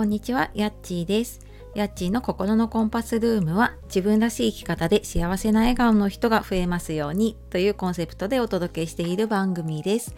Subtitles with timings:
[0.00, 1.40] こんにちは、やっちーです。
[1.74, 10.14] やっちーの心のコンパスルームは自分らしい生き方で幸せな笑顔の人が増えますようにというコンセプトでお届けしている番組です。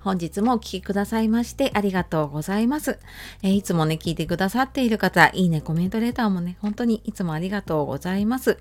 [0.00, 2.98] 本日もお聴きくださいましてありがとうございます、
[3.42, 8.58] えー、いつもね、聞いてくださっている方、いいね、コメントレターもね、本当にいつもありがとうございます。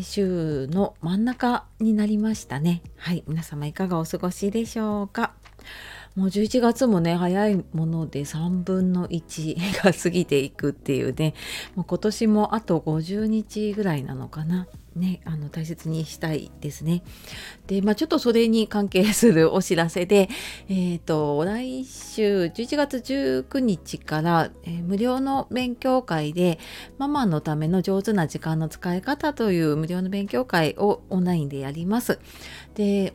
[0.00, 2.80] 週の真ん中になりましたね。
[2.96, 5.34] はい、皆様いかがお過ごしでしょうか。
[6.14, 11.34] もう11月もね早いもので3分の1 が過ぎていくっていうね
[11.74, 14.68] もう今年もあと50日ぐらいなのかな。
[14.96, 17.02] ね、あの大切にしたいですね。
[17.66, 20.28] で、まあ、ちょっとそれに関係するお知らせで、
[20.68, 26.60] えっ、ー、と、来週11月19日から、えー、無料の勉強会で、
[26.98, 32.20] ママのための上手な時間の使い方という無料の勉強会をオンラインでやります。
[32.76, 33.14] で、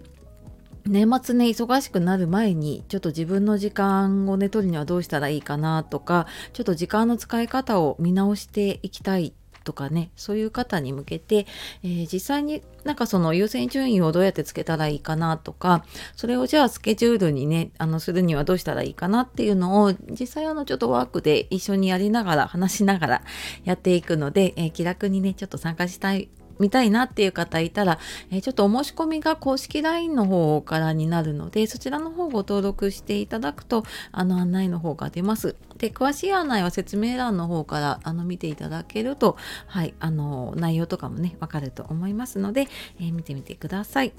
[0.86, 11.46] 年末ね忙しくなる前にちょっと自分の時間をね取るにはどうしたらいいかなとかちょっと時間の使い方を見直していきたいとかねそういう方に向けて、
[11.84, 23.22] えー、実際になんかその優先順位をどうやってつけたらいいかなとかそれをじゃあスケジュールにねあのするにはどうしたらいいかなっていうのを実際あのちょっとワークで一緒にやりながら話しながら
[23.64, 26.30] やっていくので、えー、気楽にねちょっと参加したい
[26.60, 28.00] 見たいなっていう方いたら、
[28.32, 35.56] えー、ちょっとお申し込みが公式 LINE の方からになるので、そちらの方ご登録していただくと、あの案内の方が出ます。
[35.78, 39.38] で、詳しい案内は説明欄の方からあの見ていただけると、
[39.68, 42.68] はい、あの内容とかもね、わかると思いますので、
[43.00, 44.14] えー、見てみてください。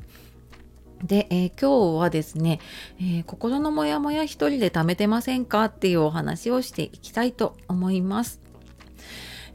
[1.05, 2.61] で、えー、今日はですね、
[2.99, 8.41] えー、心のモヤモヤ一人で貯めてませんかっていうお話をしていきたいと思います。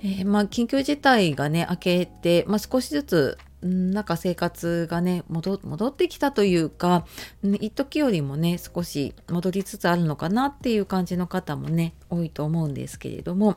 [0.01, 5.57] えー、まあ、緊急事態がね、明けて、まあ、少しずつ、なんか生活がね戻
[5.87, 7.07] ってきたというか
[7.43, 13.55] 一時よりもね少し戻りつつあるのかなっていう感じの方もね多いと思うんですけれども。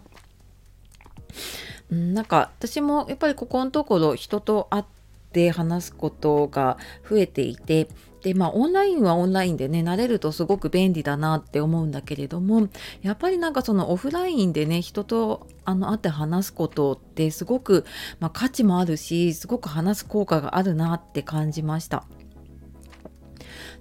[1.91, 4.84] なんか私もやっぱりここのところ人と会っ
[5.33, 6.78] て話すことが
[7.09, 7.89] 増えていて
[8.22, 12.69] でまあオンラインはオンラインでね慣れるとすごく便利だなって思うんだけれども
[13.03, 17.84] やっぱりなんかそのオフラインでね人とあの会って話すことってすごく、
[18.19, 22.05] まあ、価値もあるしすごく話す効果があるなって感じました。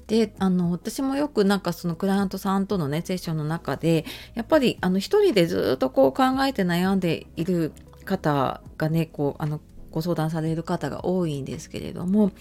[0.07, 4.05] であの私もよくなんかそのクライアントさんとのねセッションの中で
[4.35, 7.73] やっぱりあの一人でずっとこう考えて悩んでいる
[8.05, 9.59] 方がねこうあの
[9.97, 12.31] ご相談される方が多いんですけれども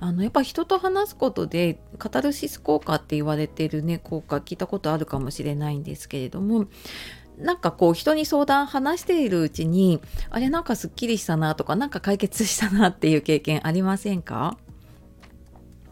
[0.00, 6.66] あのやっぱ人と話すことでカタルシス効果って言われてるね効果聞いたことあるかもしれないんですけれども
[7.38, 14.56] なんかこう人に相談話しているうちにあれなんかすっきりしたなとかなんか解決したなっていう経験ありませんか？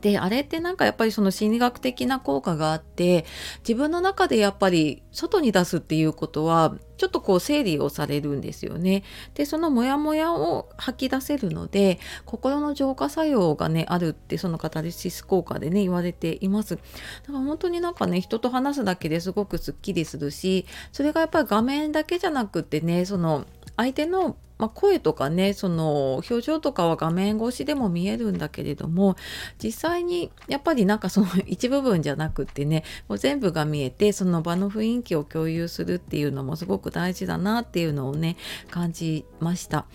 [0.01, 3.25] であれってなんかやっぱりその心理学的な効果があって
[3.61, 9.05] 自分の中でやっぱり外に出すっていうことはちょっとこう整理をされるんですよね。
[9.35, 16.77] でそのモヤモヤを吐き出せるので心の浄化作用がねあるってそのカタルシス効果でね言われています。
[16.77, 23.47] だから本当になんかね人と話すだけですごくすっきりするしそれがやっぱり画面だけじゃなくってねその
[23.77, 29.17] 相手のまあ、声とかねその表情とかは画面越しでも見えるんだけれども
[29.63, 38.37] 実際にやっぱりなんかその 一部分じゃなくってねもう全部が見えてその場の雰囲気を共有するっていうのもすごく大事だなっていうのをね
[38.71, 39.87] 感じました。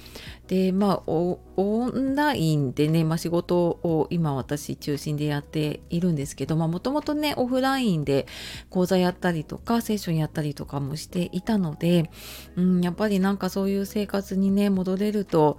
[0.48, 1.40] でまあオ
[1.88, 8.28] ンラインでね、まあ、仕事を今私中心でやっているんですけどもともとねオフラインで
[8.70, 12.12] 講座やったりとかセッションやったりとかもしていたので、
[12.56, 15.58] うん、やっぱりなんかそういう生活にね戻れると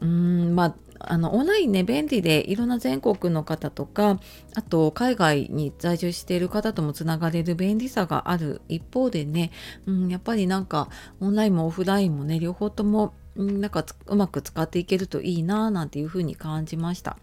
[0.00, 4.18] うんまああのオンラインね便利でいろんな全国の方とか
[4.54, 9.50] あと海外に在住している方ともつながれる便利さがある一方でね、
[9.86, 10.88] うん、やっぱりなんか
[11.20, 17.18] オンラインもオフラインもね両方ともなんかうまく使っていけるといいななんていうふうに感じました。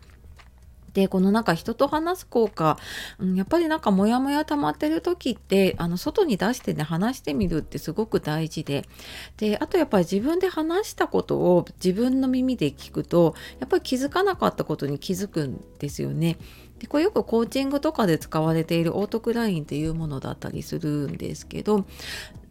[0.94, 2.78] でこのなんか人と話す効果、
[3.20, 8.86] うん、やっぱりなんかモヤモヤ溜まってる時ってあの外に出してね話してみるってすごく大事で
[9.38, 16.38] であとやっぱり自分で話したことを自分の耳で聞くとやっぱり気づかなかったことに気づくんですよね。
[16.80, 21.86] でこれよくコーチングとかで使われているオートクラインっていうものだったりするんですけど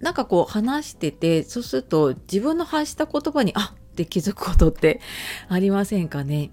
[0.01, 5.01] なんかこう話しててそうすると自分の発した言葉にあって気づくことって
[5.49, 6.51] ありませんかね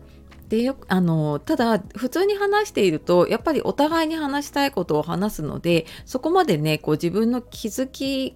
[0.49, 8.35] でよあのただ普通に話しているとやっぱりお互いに話したいことを話すのでそこまでねこう自分の気づき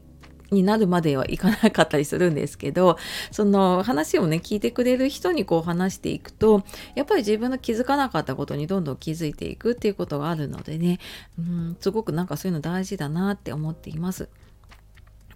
[0.51, 2.97] になるまではいかなかったりするんですけど
[3.31, 6.63] その話をね聞いてくれる人にこう話していくと
[6.95, 10.99] やっぱり自分の気づかなかったことにどんどん気づいていくっていうことがあるのでね
[11.39, 14.29] うんすごくなんかそういうの大事だなって思っています。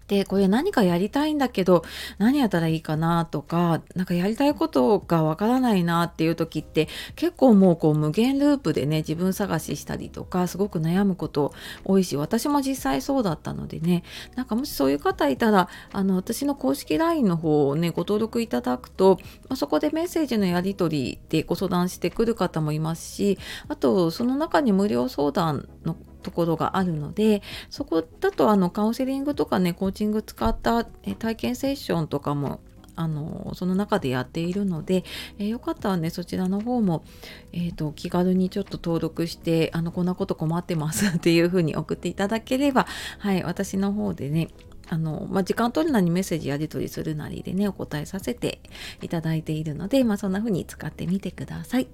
[0.07, 1.83] でこれ何かやりたいんだけど
[2.18, 14.04] 何やったらいいかなとか何かやりたいことがわからないなっていう時って結構もうこう無限ループでね自分探ししたりとかすごく悩むこと多いし私も実際そうだったのでね
[14.36, 19.19] なんかもしそういう方いたらあの私の公式 LINE の方をねご登録いただくと、
[19.50, 23.38] まあ、そこでメッセージのやり取りでご相談してくる方もいますし
[23.68, 32.59] あとその中に無料相談のところがあるのでそこだとあのカウンセリングとかねコーチング使った体験セッションとかも
[32.97, 35.06] あのその中でやっているので、
[35.38, 37.06] えー、よかったらねそちらの方も、
[37.53, 42.88] えーと、気軽にちょっと登録してあのこんなこと困ってますっていうふうに送っていただければ
[43.19, 44.50] はい私の方でね
[44.89, 48.60] あの、まあ、時間取るなりメッセージやり取りするなりでね、お答えさせて
[49.01, 51.88] いただいているので、まあ、そんな風に使ってみてください。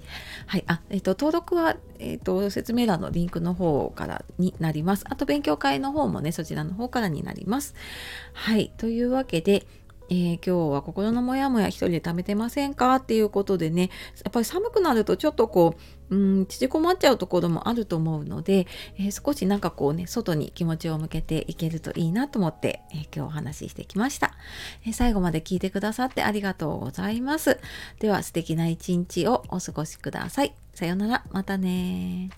[0.46, 0.64] はい。
[0.68, 5.06] あ、えっ、と、登録は、えっ、と、説明欄のリンクの方からになります。
[5.10, 7.74] あと、勉強会の方もね、そちらの方からになります。
[8.34, 8.72] はい。
[8.78, 9.66] というわけで、
[10.10, 12.96] えー、今日は心のモヤモヤ一人で貯めてませんか？
[12.96, 13.90] っていうことでね
[14.24, 15.76] やっぱり寒くなるとちょっとこ
[16.10, 18.68] ううん縮こまっちゃうところもあると思うので、
[18.98, 24.34] えー、少しなんかこうね外に気持ちを向けていけるといいなと思って、えー、今日お話ししてきました、
[24.86, 27.60] え最後まで聞いてくださってありがとうございます。
[28.00, 30.54] では素敵な一日をお過ごしください。
[30.74, 31.24] さようなら。
[31.32, 32.30] またね